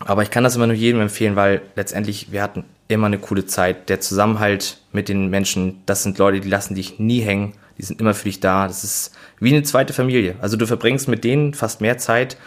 [0.00, 3.46] Aber ich kann das immer nur jedem empfehlen, weil letztendlich wir hatten immer eine coole
[3.46, 3.88] Zeit.
[3.88, 7.54] Der Zusammenhalt mit den Menschen, das sind Leute, die lassen dich nie hängen.
[7.78, 8.66] Die sind immer für dich da.
[8.66, 10.36] Das ist wie eine zweite Familie.
[10.40, 12.38] Also du verbringst mit denen fast mehr Zeit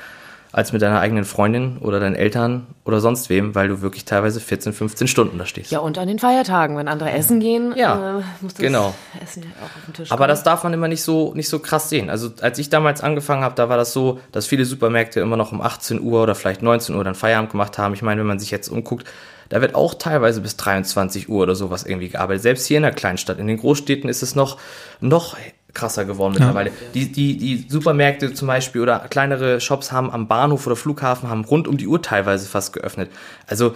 [0.51, 4.39] als mit deiner eigenen Freundin oder deinen Eltern oder sonst wem, weil du wirklich teilweise
[4.39, 5.71] 14, 15 Stunden da stehst.
[5.71, 8.95] Ja, und an den Feiertagen, wenn andere essen gehen, ja, äh, muss das genau.
[9.23, 10.29] Essen ja auch auf den Tisch Aber kommen.
[10.29, 12.09] das darf man immer nicht so, nicht so krass sehen.
[12.09, 15.51] Also als ich damals angefangen habe, da war das so, dass viele Supermärkte immer noch
[15.51, 17.93] um 18 Uhr oder vielleicht 19 Uhr dann Feierabend gemacht haben.
[17.93, 19.07] Ich meine, wenn man sich jetzt umguckt,
[19.49, 22.43] da wird auch teilweise bis 23 Uhr oder sowas irgendwie gearbeitet.
[22.43, 23.39] Selbst hier in der Kleinstadt.
[23.39, 24.57] In den Großstädten ist es noch,
[25.01, 25.35] noch
[25.73, 26.71] krasser geworden mittlerweile.
[26.93, 31.45] Die, die, die Supermärkte zum Beispiel oder kleinere Shops haben am Bahnhof oder Flughafen haben
[31.45, 33.11] rund um die Uhr teilweise fast geöffnet.
[33.47, 33.75] Also,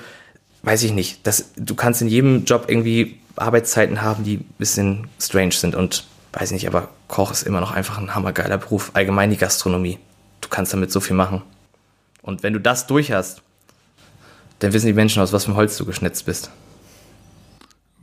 [0.63, 1.25] weiß ich nicht.
[1.27, 6.05] Das, du kannst in jedem Job irgendwie Arbeitszeiten haben, die ein bisschen strange sind und
[6.33, 8.91] weiß ich nicht, aber Koch ist immer noch einfach ein hammergeiler Beruf.
[8.93, 9.99] Allgemein die Gastronomie.
[10.41, 11.41] Du kannst damit so viel machen.
[12.21, 13.41] Und wenn du das durch hast,
[14.59, 16.49] dann wissen die Menschen, aus was für Holz du geschnitzt bist.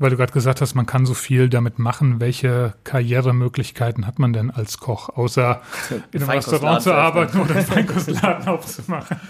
[0.00, 2.20] Weil du gerade gesagt hast, man kann so viel damit machen.
[2.20, 5.60] Welche Karrieremöglichkeiten hat man denn als Koch, außer
[6.12, 9.20] in einem Restaurant zu arbeiten oder einen Feinkostladen aufzumachen?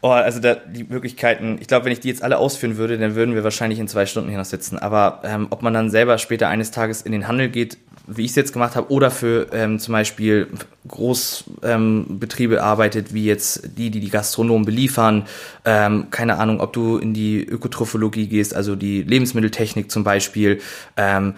[0.00, 3.16] Oh, also da, die Möglichkeiten, ich glaube, wenn ich die jetzt alle ausführen würde, dann
[3.16, 4.78] würden wir wahrscheinlich in zwei Stunden hier noch sitzen.
[4.78, 8.30] Aber ähm, ob man dann selber später eines Tages in den Handel geht, wie ich
[8.30, 10.48] es jetzt gemacht habe, oder für ähm, zum Beispiel
[10.88, 15.26] Großbetriebe ähm, arbeitet, wie jetzt die, die die Gastronomen beliefern.
[15.64, 20.60] Ähm, keine Ahnung, ob du in die Ökotrophologie gehst, also die Lebensmitteltechnik zum Beispiel.
[20.96, 21.34] Ähm,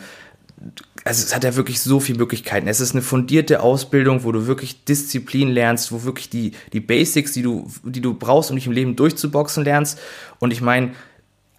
[1.04, 2.68] also es hat ja wirklich so viele Möglichkeiten.
[2.68, 7.32] Es ist eine fundierte Ausbildung, wo du wirklich Disziplin lernst, wo wirklich die, die Basics,
[7.32, 9.98] die du, die du brauchst, um dich im Leben durchzuboxen, lernst.
[10.38, 10.90] Und ich meine,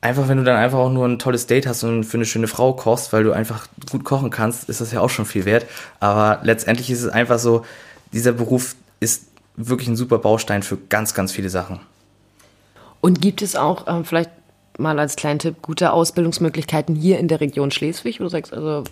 [0.02, 2.48] einfach, wenn du dann einfach auch nur ein tolles Date hast und für eine schöne
[2.48, 5.66] Frau kochst, weil du einfach gut kochen kannst, ist das ja auch schon viel wert.
[6.00, 7.66] Aber letztendlich ist es einfach so,
[8.14, 11.80] dieser Beruf ist wirklich ein super Baustein für ganz, ganz viele Sachen.
[13.02, 14.32] Und gibt es auch ähm, vielleicht
[14.78, 18.84] mal als kleinen Tipp gute Ausbildungsmöglichkeiten hier in der Region Schleswig, wo du sagst, also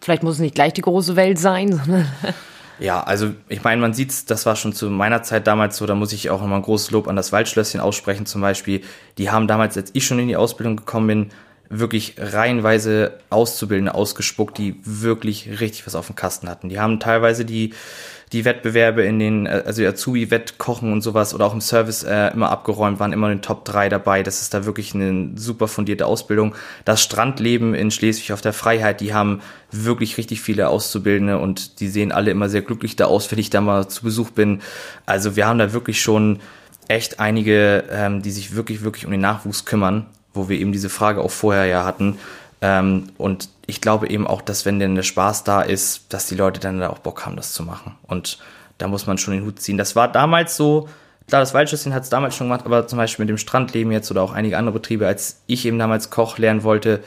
[0.00, 2.06] vielleicht muss es nicht gleich die große Welt sein, sondern
[2.80, 5.94] ja, also ich meine, man sieht's, das war schon zu meiner Zeit damals so, da
[5.94, 8.82] muss ich auch nochmal ein großes Lob an das Waldschlösschen aussprechen zum Beispiel.
[9.18, 11.30] Die haben damals, als ich schon in die Ausbildung gekommen bin,
[11.70, 16.68] wirklich reihenweise Auszubildende ausgespuckt, die wirklich richtig was auf dem Kasten hatten.
[16.68, 17.74] Die haben teilweise die
[18.32, 22.50] die Wettbewerbe in den, äh, also Azubi-Wettkochen und sowas oder auch im Service äh, immer
[22.50, 24.22] abgeräumt, waren immer in den Top 3 dabei.
[24.22, 26.54] Das ist da wirklich eine super fundierte Ausbildung.
[26.84, 31.88] Das Strandleben in Schleswig auf der Freiheit, die haben wirklich richtig viele Auszubildende und die
[31.88, 34.60] sehen alle immer sehr glücklich da aus, wenn ich da mal zu Besuch bin.
[35.06, 36.40] Also wir haben da wirklich schon
[36.88, 40.88] echt einige, ähm, die sich wirklich, wirklich um den Nachwuchs kümmern, wo wir eben diese
[40.88, 42.18] Frage auch vorher ja hatten.
[42.60, 46.34] Ähm, und ich glaube eben auch, dass wenn denn der Spaß da ist, dass die
[46.34, 47.94] Leute dann auch Bock haben, das zu machen.
[48.06, 48.38] Und
[48.78, 49.78] da muss man schon den Hut ziehen.
[49.78, 50.88] Das war damals so,
[51.26, 54.10] klar, das Waldschüsschen hat es damals schon gemacht, aber zum Beispiel mit dem Strandleben jetzt
[54.10, 57.02] oder auch einige andere Betriebe, als ich eben damals Koch lernen wollte,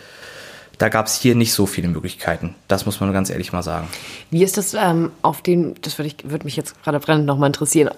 [0.77, 2.55] da gab es hier nicht so viele Möglichkeiten.
[2.67, 3.87] Das muss man ganz ehrlich mal sagen.
[4.31, 7.91] Wie ist das ähm, auf den, das würde würd mich jetzt gerade brennend nochmal interessieren,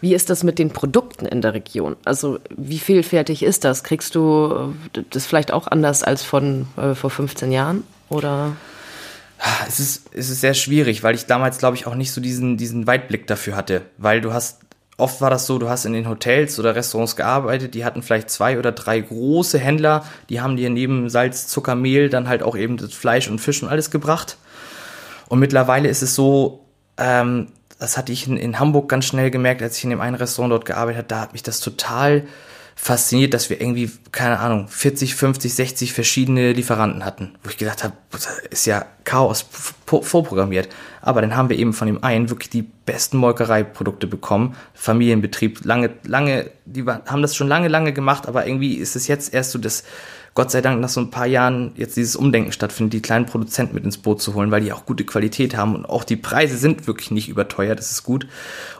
[0.00, 1.96] wie ist das mit den Produkten in der Region?
[2.04, 3.82] Also wie vielfältig ist das?
[3.82, 7.84] Kriegst du äh, das vielleicht auch anders als von äh, vor 15 Jahren?
[8.08, 8.56] Oder?
[9.66, 12.56] Es ist, es ist sehr schwierig, weil ich damals, glaube ich, auch nicht so diesen,
[12.56, 13.82] diesen Weitblick dafür hatte.
[13.98, 14.60] Weil du hast,
[14.96, 18.30] oft war das so, du hast in den Hotels oder Restaurants gearbeitet, die hatten vielleicht
[18.30, 22.56] zwei oder drei große Händler, die haben dir neben Salz, Zucker, Mehl dann halt auch
[22.56, 24.38] eben das Fleisch und Fisch und alles gebracht.
[25.28, 26.64] Und mittlerweile ist es so,
[26.96, 30.16] ähm, das hatte ich in, in, Hamburg ganz schnell gemerkt, als ich in dem einen
[30.16, 32.26] Restaurant dort gearbeitet habe, da hat mich das total
[32.78, 37.34] fasziniert, dass wir irgendwie, keine Ahnung, 40, 50, 60 verschiedene Lieferanten hatten.
[37.42, 37.94] Wo ich gedacht habe,
[38.50, 39.46] ist ja Chaos
[39.86, 40.68] vorprogrammiert.
[41.00, 44.56] Aber dann haben wir eben von dem einen wirklich die besten Molkereiprodukte bekommen.
[44.74, 49.32] Familienbetrieb, lange, lange, die haben das schon lange, lange gemacht, aber irgendwie ist es jetzt
[49.32, 49.82] erst so das
[50.36, 53.74] Gott sei Dank nach so ein paar Jahren jetzt dieses Umdenken stattfindet, die kleinen Produzenten
[53.74, 56.58] mit ins Boot zu holen, weil die auch gute Qualität haben und auch die Preise
[56.58, 58.28] sind wirklich nicht überteuert, das ist gut.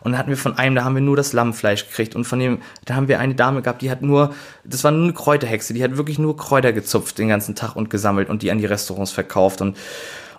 [0.02, 2.38] Und dann hatten wir von einem, da haben wir nur das Lammfleisch gekriegt und von
[2.38, 5.72] dem, da haben wir eine Dame gehabt, die hat nur, das war nur eine Kräuterhexe,
[5.72, 8.66] die hat wirklich nur Kräuter gezupft den ganzen Tag und gesammelt und die an die
[8.66, 9.76] Restaurants verkauft und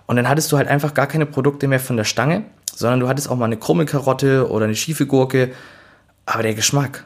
[0.06, 3.08] und dann hattest du halt einfach gar keine Produkte mehr von der Stange, sondern du
[3.08, 5.50] hattest auch mal eine krumme Karotte oder eine schiefe Gurke,
[6.24, 7.04] aber der Geschmack,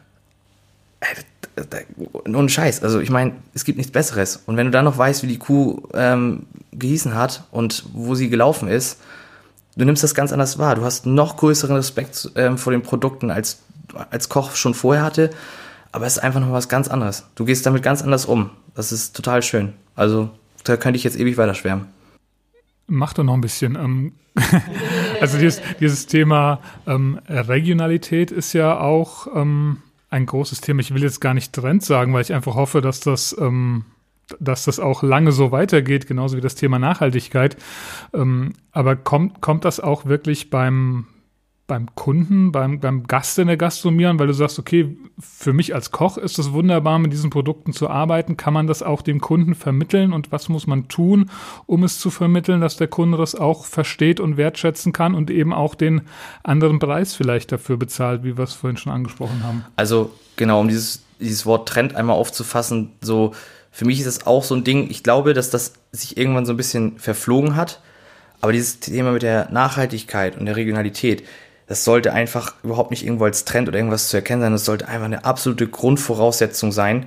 [2.27, 2.83] nur ein Scheiß.
[2.83, 4.43] Also ich meine, es gibt nichts Besseres.
[4.47, 8.31] Und wenn du dann noch weißt, wie die Kuh ähm, gehießen hat und wo sie
[8.31, 9.01] gelaufen ist,
[9.77, 10.75] du nimmst das ganz anders wahr.
[10.75, 13.59] Du hast noch größeren Respekt ähm, vor den Produkten, als
[14.11, 15.31] als Koch schon vorher hatte.
[15.91, 17.27] Aber es ist einfach noch was ganz anderes.
[17.35, 18.51] Du gehst damit ganz anders um.
[18.75, 19.75] Das ist total schön.
[19.95, 20.31] Also
[20.65, 21.89] da könnte ich jetzt ewig weiter schwärmen.
[22.87, 23.77] Mach doch noch ein bisschen.
[23.77, 24.13] Ähm,
[25.21, 29.79] also dieses, dieses Thema ähm, Regionalität ist ja auch ähm,
[30.13, 30.81] ein großes Thema.
[30.81, 33.85] Ich will jetzt gar nicht Trend sagen, weil ich einfach hoffe, dass das, ähm,
[34.39, 37.57] dass das auch lange so weitergeht, genauso wie das Thema Nachhaltigkeit.
[38.13, 41.07] Ähm, aber kommt, kommt das auch wirklich beim,
[41.67, 45.75] beim Kunden, beim, beim Gast in der Gastronomie an, weil du sagst, okay, für mich
[45.75, 48.37] als Koch ist es wunderbar, mit diesen Produkten zu arbeiten.
[48.37, 51.31] Kann man das auch dem Kunden vermitteln und was muss man tun,
[51.67, 55.53] um es zu vermitteln, dass der Kunde das auch versteht und wertschätzen kann und eben
[55.53, 56.03] auch den
[56.43, 59.65] anderen Preis vielleicht dafür bezahlt, wie wir es vorhin schon angesprochen haben?
[59.77, 63.33] Also genau, um dieses, dieses Wort Trend einmal aufzufassen, so
[63.71, 66.53] für mich ist es auch so ein Ding, ich glaube, dass das sich irgendwann so
[66.53, 67.81] ein bisschen verflogen hat.
[68.43, 71.23] Aber dieses Thema mit der Nachhaltigkeit und der Regionalität,
[71.73, 74.53] das sollte einfach überhaupt nicht irgendwo als Trend oder irgendwas zu erkennen sein.
[74.53, 77.07] Das sollte einfach eine absolute Grundvoraussetzung sein,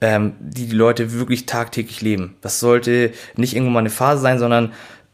[0.00, 2.34] ähm, die die Leute wirklich tagtäglich leben.
[2.40, 4.72] Das sollte nicht irgendwo mal eine Phase sein, sondern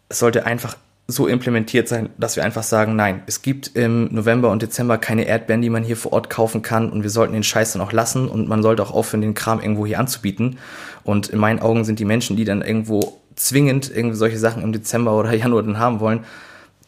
[0.08, 0.76] es sollte einfach
[1.08, 5.24] so implementiert sein, dass wir einfach sagen, nein, es gibt im November und Dezember keine
[5.24, 7.90] Erdbeeren, die man hier vor Ort kaufen kann und wir sollten den Scheiß dann auch
[7.90, 10.60] lassen und man sollte auch aufhören, den Kram irgendwo hier anzubieten.
[11.02, 14.72] Und in meinen Augen sind die Menschen, die dann irgendwo zwingend irgendwie solche Sachen im
[14.72, 16.20] Dezember oder Januar dann haben wollen,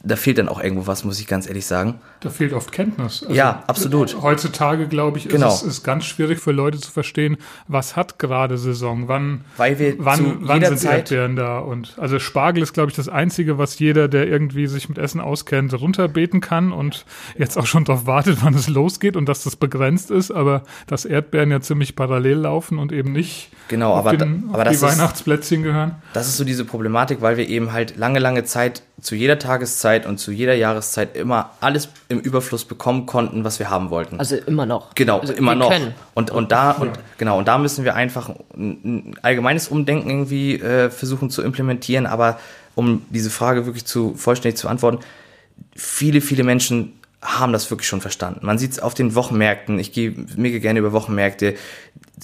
[0.05, 1.99] da fehlt dann auch irgendwo was, muss ich ganz ehrlich sagen.
[2.21, 3.23] Da fehlt oft Kenntnis.
[3.23, 4.21] Also ja, absolut.
[4.21, 5.49] Heutzutage, glaube ich, genau.
[5.49, 7.39] ist es ist ganz schwierig für Leute zu verstehen,
[7.69, 11.59] was hat gerade Saison, wann, Weil wir wann, wann sind Erdbeeren da.
[11.59, 15.21] Und also Spargel ist, glaube ich, das Einzige, was jeder, der irgendwie sich mit Essen
[15.21, 17.07] auskennt, runterbeten kann und
[17.39, 21.07] jetzt auch schon darauf wartet, wann es losgeht und dass das begrenzt ist, aber dass
[21.07, 25.63] Erdbeeren ja ziemlich parallel laufen und eben nicht genau, aber, den, aber die ist, Weihnachtsplätzchen
[25.63, 25.97] gehören.
[26.13, 30.07] Das ist so diese Problematik, weil wir eben halt lange, lange Zeit zu jeder Tageszeit
[30.07, 34.19] und zu jeder Jahreszeit immer alles im Überfluss bekommen konnten, was wir haben wollten.
[34.19, 34.95] Also immer noch.
[34.95, 35.71] Genau, also immer noch.
[35.71, 35.95] Können.
[36.15, 40.89] Und, und da und genau und da müssen wir einfach ein allgemeines Umdenken irgendwie äh,
[40.89, 42.07] versuchen zu implementieren.
[42.07, 42.41] Aber
[42.75, 45.01] um diese Frage wirklich zu vollständig zu beantworten,
[45.77, 48.45] viele, viele Menschen haben das wirklich schon verstanden.
[48.45, 49.79] Man sieht es auf den Wochenmärkten.
[49.79, 51.55] Ich gehe mega gerne über Wochenmärkte.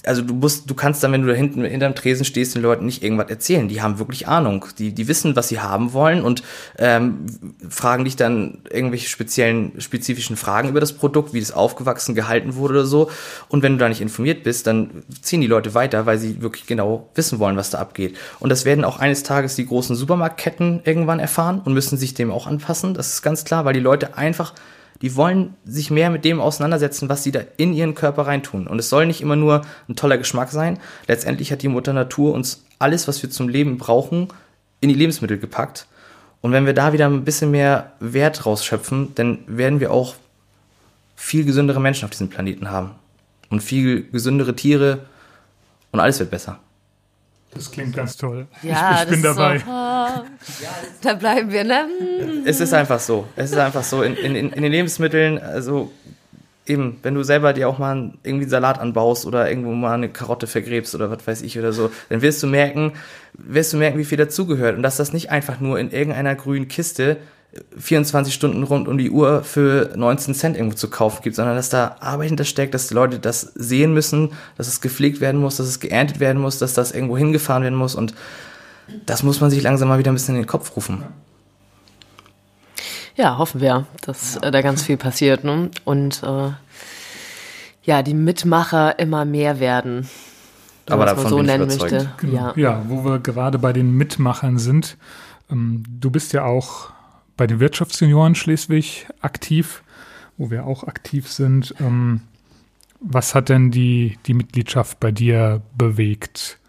[0.05, 2.85] Also du musst, du kannst dann, wenn du da hinten hinterm Tresen stehst, den Leuten
[2.85, 3.67] nicht irgendwas erzählen.
[3.67, 4.65] Die haben wirklich Ahnung.
[4.77, 6.43] Die, die wissen, was sie haben wollen und
[6.77, 7.25] ähm,
[7.67, 12.75] fragen dich dann irgendwelche speziellen, spezifischen Fragen über das Produkt, wie das aufgewachsen gehalten wurde
[12.75, 13.09] oder so.
[13.49, 16.67] Und wenn du da nicht informiert bist, dann ziehen die Leute weiter, weil sie wirklich
[16.67, 18.15] genau wissen wollen, was da abgeht.
[18.39, 22.29] Und das werden auch eines Tages die großen Supermarktketten irgendwann erfahren und müssen sich dem
[22.31, 22.93] auch anpassen.
[22.93, 24.53] Das ist ganz klar, weil die Leute einfach
[25.01, 28.67] die wollen sich mehr mit dem auseinandersetzen, was sie da in ihren Körper reintun.
[28.67, 30.79] Und es soll nicht immer nur ein toller Geschmack sein.
[31.07, 34.27] Letztendlich hat die Mutter Natur uns alles, was wir zum Leben brauchen,
[34.79, 35.87] in die Lebensmittel gepackt.
[36.41, 40.15] Und wenn wir da wieder ein bisschen mehr Wert rausschöpfen, dann werden wir auch
[41.15, 42.91] viel gesündere Menschen auf diesem Planeten haben.
[43.49, 45.05] Und viel gesündere Tiere
[45.91, 46.59] und alles wird besser.
[47.53, 48.47] Das klingt ganz toll.
[48.63, 49.59] Ja, ich, ich bin dabei.
[49.59, 49.65] So,
[51.01, 51.85] da bleiben wir, ne?
[52.45, 53.27] Es ist einfach so.
[53.35, 54.03] Es ist einfach so.
[54.03, 55.91] In, in, in den Lebensmitteln, also
[56.65, 60.09] eben, wenn du selber dir auch mal irgendwie einen Salat anbaust oder irgendwo mal eine
[60.09, 62.93] Karotte vergräbst oder was weiß ich oder so, dann wirst du merken,
[63.33, 66.67] wirst du merken, wie viel dazugehört und dass das nicht einfach nur in irgendeiner grünen
[66.67, 67.17] Kiste
[67.77, 71.69] 24 Stunden rund um die Uhr für 19 Cent irgendwo zu kaufen gibt, sondern dass
[71.69, 75.67] da Arbeit hintersteckt, dass die Leute das sehen müssen, dass es gepflegt werden muss, dass
[75.67, 78.13] es geerntet werden muss, dass das irgendwo hingefahren werden muss und
[79.05, 81.03] das muss man sich langsam mal wieder ein bisschen in den Kopf rufen.
[83.15, 85.69] Ja, hoffen wir, dass äh, da ganz viel passiert ne?
[85.83, 86.51] und äh,
[87.83, 90.07] ja, die Mitmacher immer mehr werden.
[90.89, 92.11] Aber davon so bin nennen ich möchte.
[92.17, 92.33] Genau.
[92.33, 92.53] Ja.
[92.55, 94.97] ja, wo wir gerade bei den Mitmachern sind.
[95.49, 96.91] Ähm, du bist ja auch
[97.41, 99.81] bei den Wirtschaftsjunioren Schleswig aktiv,
[100.37, 101.73] wo wir auch aktiv sind.
[101.79, 102.21] Ähm,
[102.99, 106.59] was hat denn die, die Mitgliedschaft bei dir bewegt?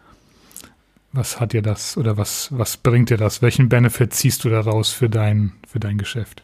[1.13, 3.43] Was hat dir das oder was, was bringt dir das?
[3.43, 6.43] Welchen Benefit ziehst du daraus für dein, für dein Geschäft?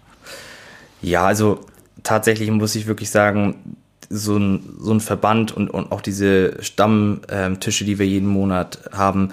[1.01, 1.61] Ja, also
[2.03, 3.79] tatsächlich muss ich wirklich sagen,
[4.11, 9.31] so ein, so ein Verband und, und auch diese Stammtische, die wir jeden Monat haben,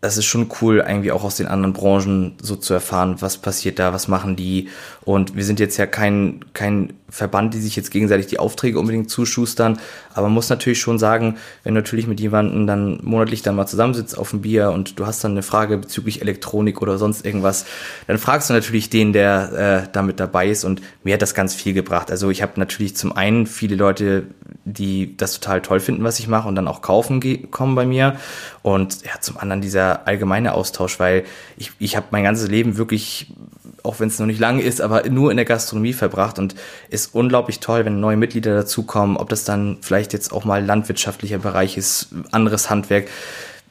[0.00, 3.78] das ist schon cool, irgendwie auch aus den anderen Branchen so zu erfahren, was passiert
[3.78, 4.68] da, was machen die.
[5.10, 9.10] Und wir sind jetzt ja kein, kein Verband, die sich jetzt gegenseitig die Aufträge unbedingt
[9.10, 9.80] zuschustern.
[10.14, 13.66] Aber man muss natürlich schon sagen, wenn du natürlich mit jemandem dann monatlich dann mal
[13.66, 17.66] zusammensitzt auf dem Bier und du hast dann eine Frage bezüglich Elektronik oder sonst irgendwas,
[18.06, 20.62] dann fragst du natürlich den, der äh, damit dabei ist.
[20.62, 22.12] Und mir hat das ganz viel gebracht.
[22.12, 24.28] Also ich habe natürlich zum einen viele Leute,
[24.64, 28.14] die das total toll finden, was ich mache und dann auch kaufen kommen bei mir.
[28.62, 31.24] Und ja, zum anderen dieser allgemeine Austausch, weil
[31.56, 33.32] ich, ich habe mein ganzes Leben wirklich
[33.84, 36.54] auch wenn es noch nicht lange ist, aber nur in der Gastronomie verbracht und
[36.88, 41.38] ist unglaublich toll, wenn neue Mitglieder dazukommen, ob das dann vielleicht jetzt auch mal landwirtschaftlicher
[41.38, 43.08] Bereich ist, anderes Handwerk,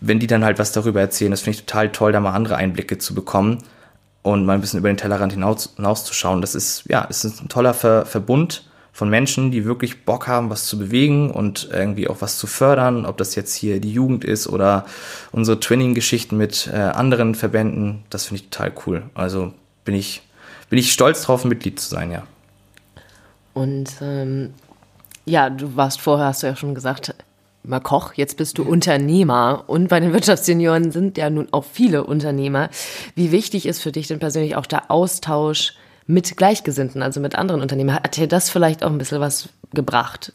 [0.01, 2.55] wenn die dann halt was darüber erzählen, das finde ich total toll, da mal andere
[2.55, 3.63] Einblicke zu bekommen
[4.21, 6.41] und mal ein bisschen über den Tellerrand hinaus, hinauszuschauen.
[6.41, 10.65] Das ist, ja, ist ein toller Ver Verbund von Menschen, die wirklich Bock haben, was
[10.65, 14.47] zu bewegen und irgendwie auch was zu fördern, ob das jetzt hier die Jugend ist
[14.47, 14.85] oder
[15.31, 19.03] unsere Twinning-Geschichten mit äh, anderen Verbänden, das finde ich total cool.
[19.13, 19.53] Also
[19.89, 20.21] bin ich,
[20.69, 22.21] bin ich stolz drauf, Mitglied zu sein, ja.
[23.55, 24.53] Und ähm,
[25.25, 27.15] ja, du warst vorher, hast du ja schon gesagt,
[27.63, 32.03] mal Koch, jetzt bist du Unternehmer und bei den Wirtschaftssenioren sind ja nun auch viele
[32.03, 32.69] Unternehmer.
[33.15, 35.73] Wie wichtig ist für dich denn persönlich auch der Austausch
[36.05, 37.95] mit Gleichgesinnten, also mit anderen Unternehmern?
[37.95, 40.33] Hat dir das vielleicht auch ein bisschen was gebracht?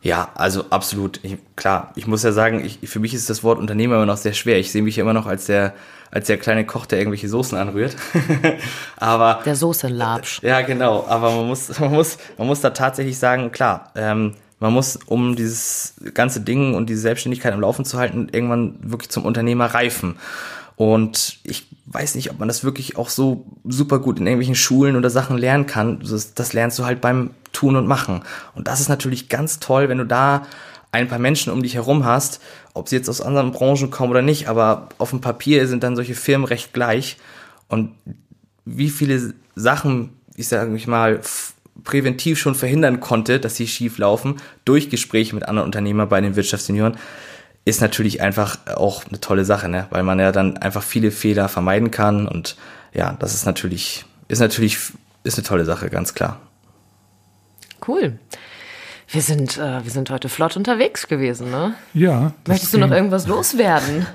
[0.00, 1.20] Ja, also absolut.
[1.22, 4.16] Ich, klar, ich muss ja sagen, ich, für mich ist das Wort Unternehmer immer noch
[4.16, 4.58] sehr schwer.
[4.58, 5.74] Ich sehe mich immer noch als der,
[6.12, 7.96] als der kleine Koch, der irgendwelche Soßen anrührt.
[8.98, 10.42] aber der Soßenlabsch.
[10.42, 11.06] Ja, genau.
[11.08, 15.34] Aber man muss, man muss, man muss da tatsächlich sagen, klar, ähm, man muss, um
[15.34, 20.16] dieses ganze Ding und diese Selbstständigkeit am Laufen zu halten, irgendwann wirklich zum Unternehmer reifen.
[20.76, 24.96] Und ich weiß nicht, ob man das wirklich auch so super gut in irgendwelchen Schulen
[24.96, 26.00] oder Sachen lernen kann.
[26.00, 28.22] Das, das lernst du halt beim Tun und Machen.
[28.54, 30.42] Und das ist natürlich ganz toll, wenn du da
[30.92, 32.40] ein paar Menschen um dich herum hast,
[32.74, 35.96] ob sie jetzt aus anderen Branchen kommen oder nicht, aber auf dem Papier sind dann
[35.96, 37.16] solche Firmen recht gleich.
[37.68, 37.92] Und
[38.66, 41.20] wie viele Sachen, ich sage mich mal,
[41.82, 46.36] präventiv schon verhindern konnte, dass sie schief laufen, durch Gespräche mit anderen Unternehmern bei den
[46.36, 46.98] Wirtschaftssenioren,
[47.64, 49.86] ist natürlich einfach auch eine tolle Sache, ne?
[49.90, 52.56] weil man ja dann einfach viele Fehler vermeiden kann und
[52.92, 54.78] ja, das ist natürlich, ist natürlich,
[55.24, 56.40] ist eine tolle Sache, ganz klar.
[57.86, 58.18] Cool.
[59.12, 61.74] Wir sind, äh, wir sind heute flott unterwegs gewesen, ne?
[61.92, 62.32] Ja.
[62.48, 64.06] Möchtest du noch irgendwas loswerden?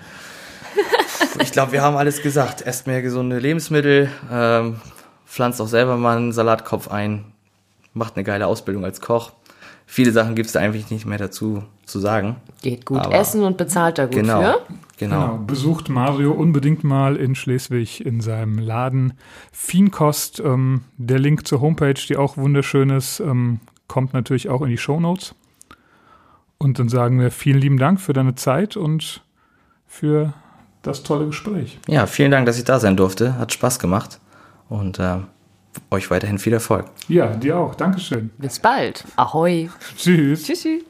[1.40, 2.64] ich glaube, wir haben alles gesagt.
[2.64, 4.78] Esst mehr gesunde Lebensmittel, ähm,
[5.28, 7.26] pflanzt auch selber mal einen Salatkopf ein,
[7.94, 9.34] macht eine geile Ausbildung als Koch.
[9.86, 12.38] Viele Sachen gibt es da eigentlich nicht mehr dazu zu sagen.
[12.64, 14.62] Geht gut Aber essen und bezahlt da gut genau, für.
[14.98, 15.28] Genau.
[15.28, 15.44] genau.
[15.46, 19.14] Besucht Mario unbedingt mal in Schleswig in seinem Laden
[19.52, 20.40] Fienkost.
[20.40, 24.78] Ähm, der Link zur Homepage, die auch wunderschön ist, ähm, kommt natürlich auch in die
[24.78, 25.36] Show Notes.
[26.58, 29.22] Und dann sagen wir vielen lieben Dank für deine Zeit und
[29.88, 30.34] für
[30.82, 31.80] das tolle Gespräch.
[31.88, 33.38] Ja, vielen Dank, dass ich da sein durfte.
[33.38, 34.20] Hat Spaß gemacht.
[34.70, 35.18] Und äh,
[35.92, 36.86] euch weiterhin viel Erfolg.
[37.08, 37.76] Ja, dir auch.
[37.76, 38.32] Dankeschön.
[38.38, 39.04] Bis bald.
[39.16, 39.70] Ahoi.
[39.96, 40.44] Tschüss.
[40.44, 40.84] Tschüssi.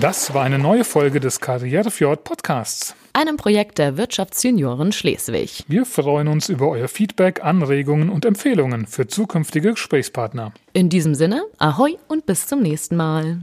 [0.00, 2.94] Das war eine neue Folge des Karrierefjord Podcasts.
[3.18, 5.64] Einem Projekt der Wirtschaftsjunioren Schleswig.
[5.66, 10.52] Wir freuen uns über euer Feedback, Anregungen und Empfehlungen für zukünftige Gesprächspartner.
[10.72, 13.38] In diesem Sinne, ahoi und bis zum nächsten Mal.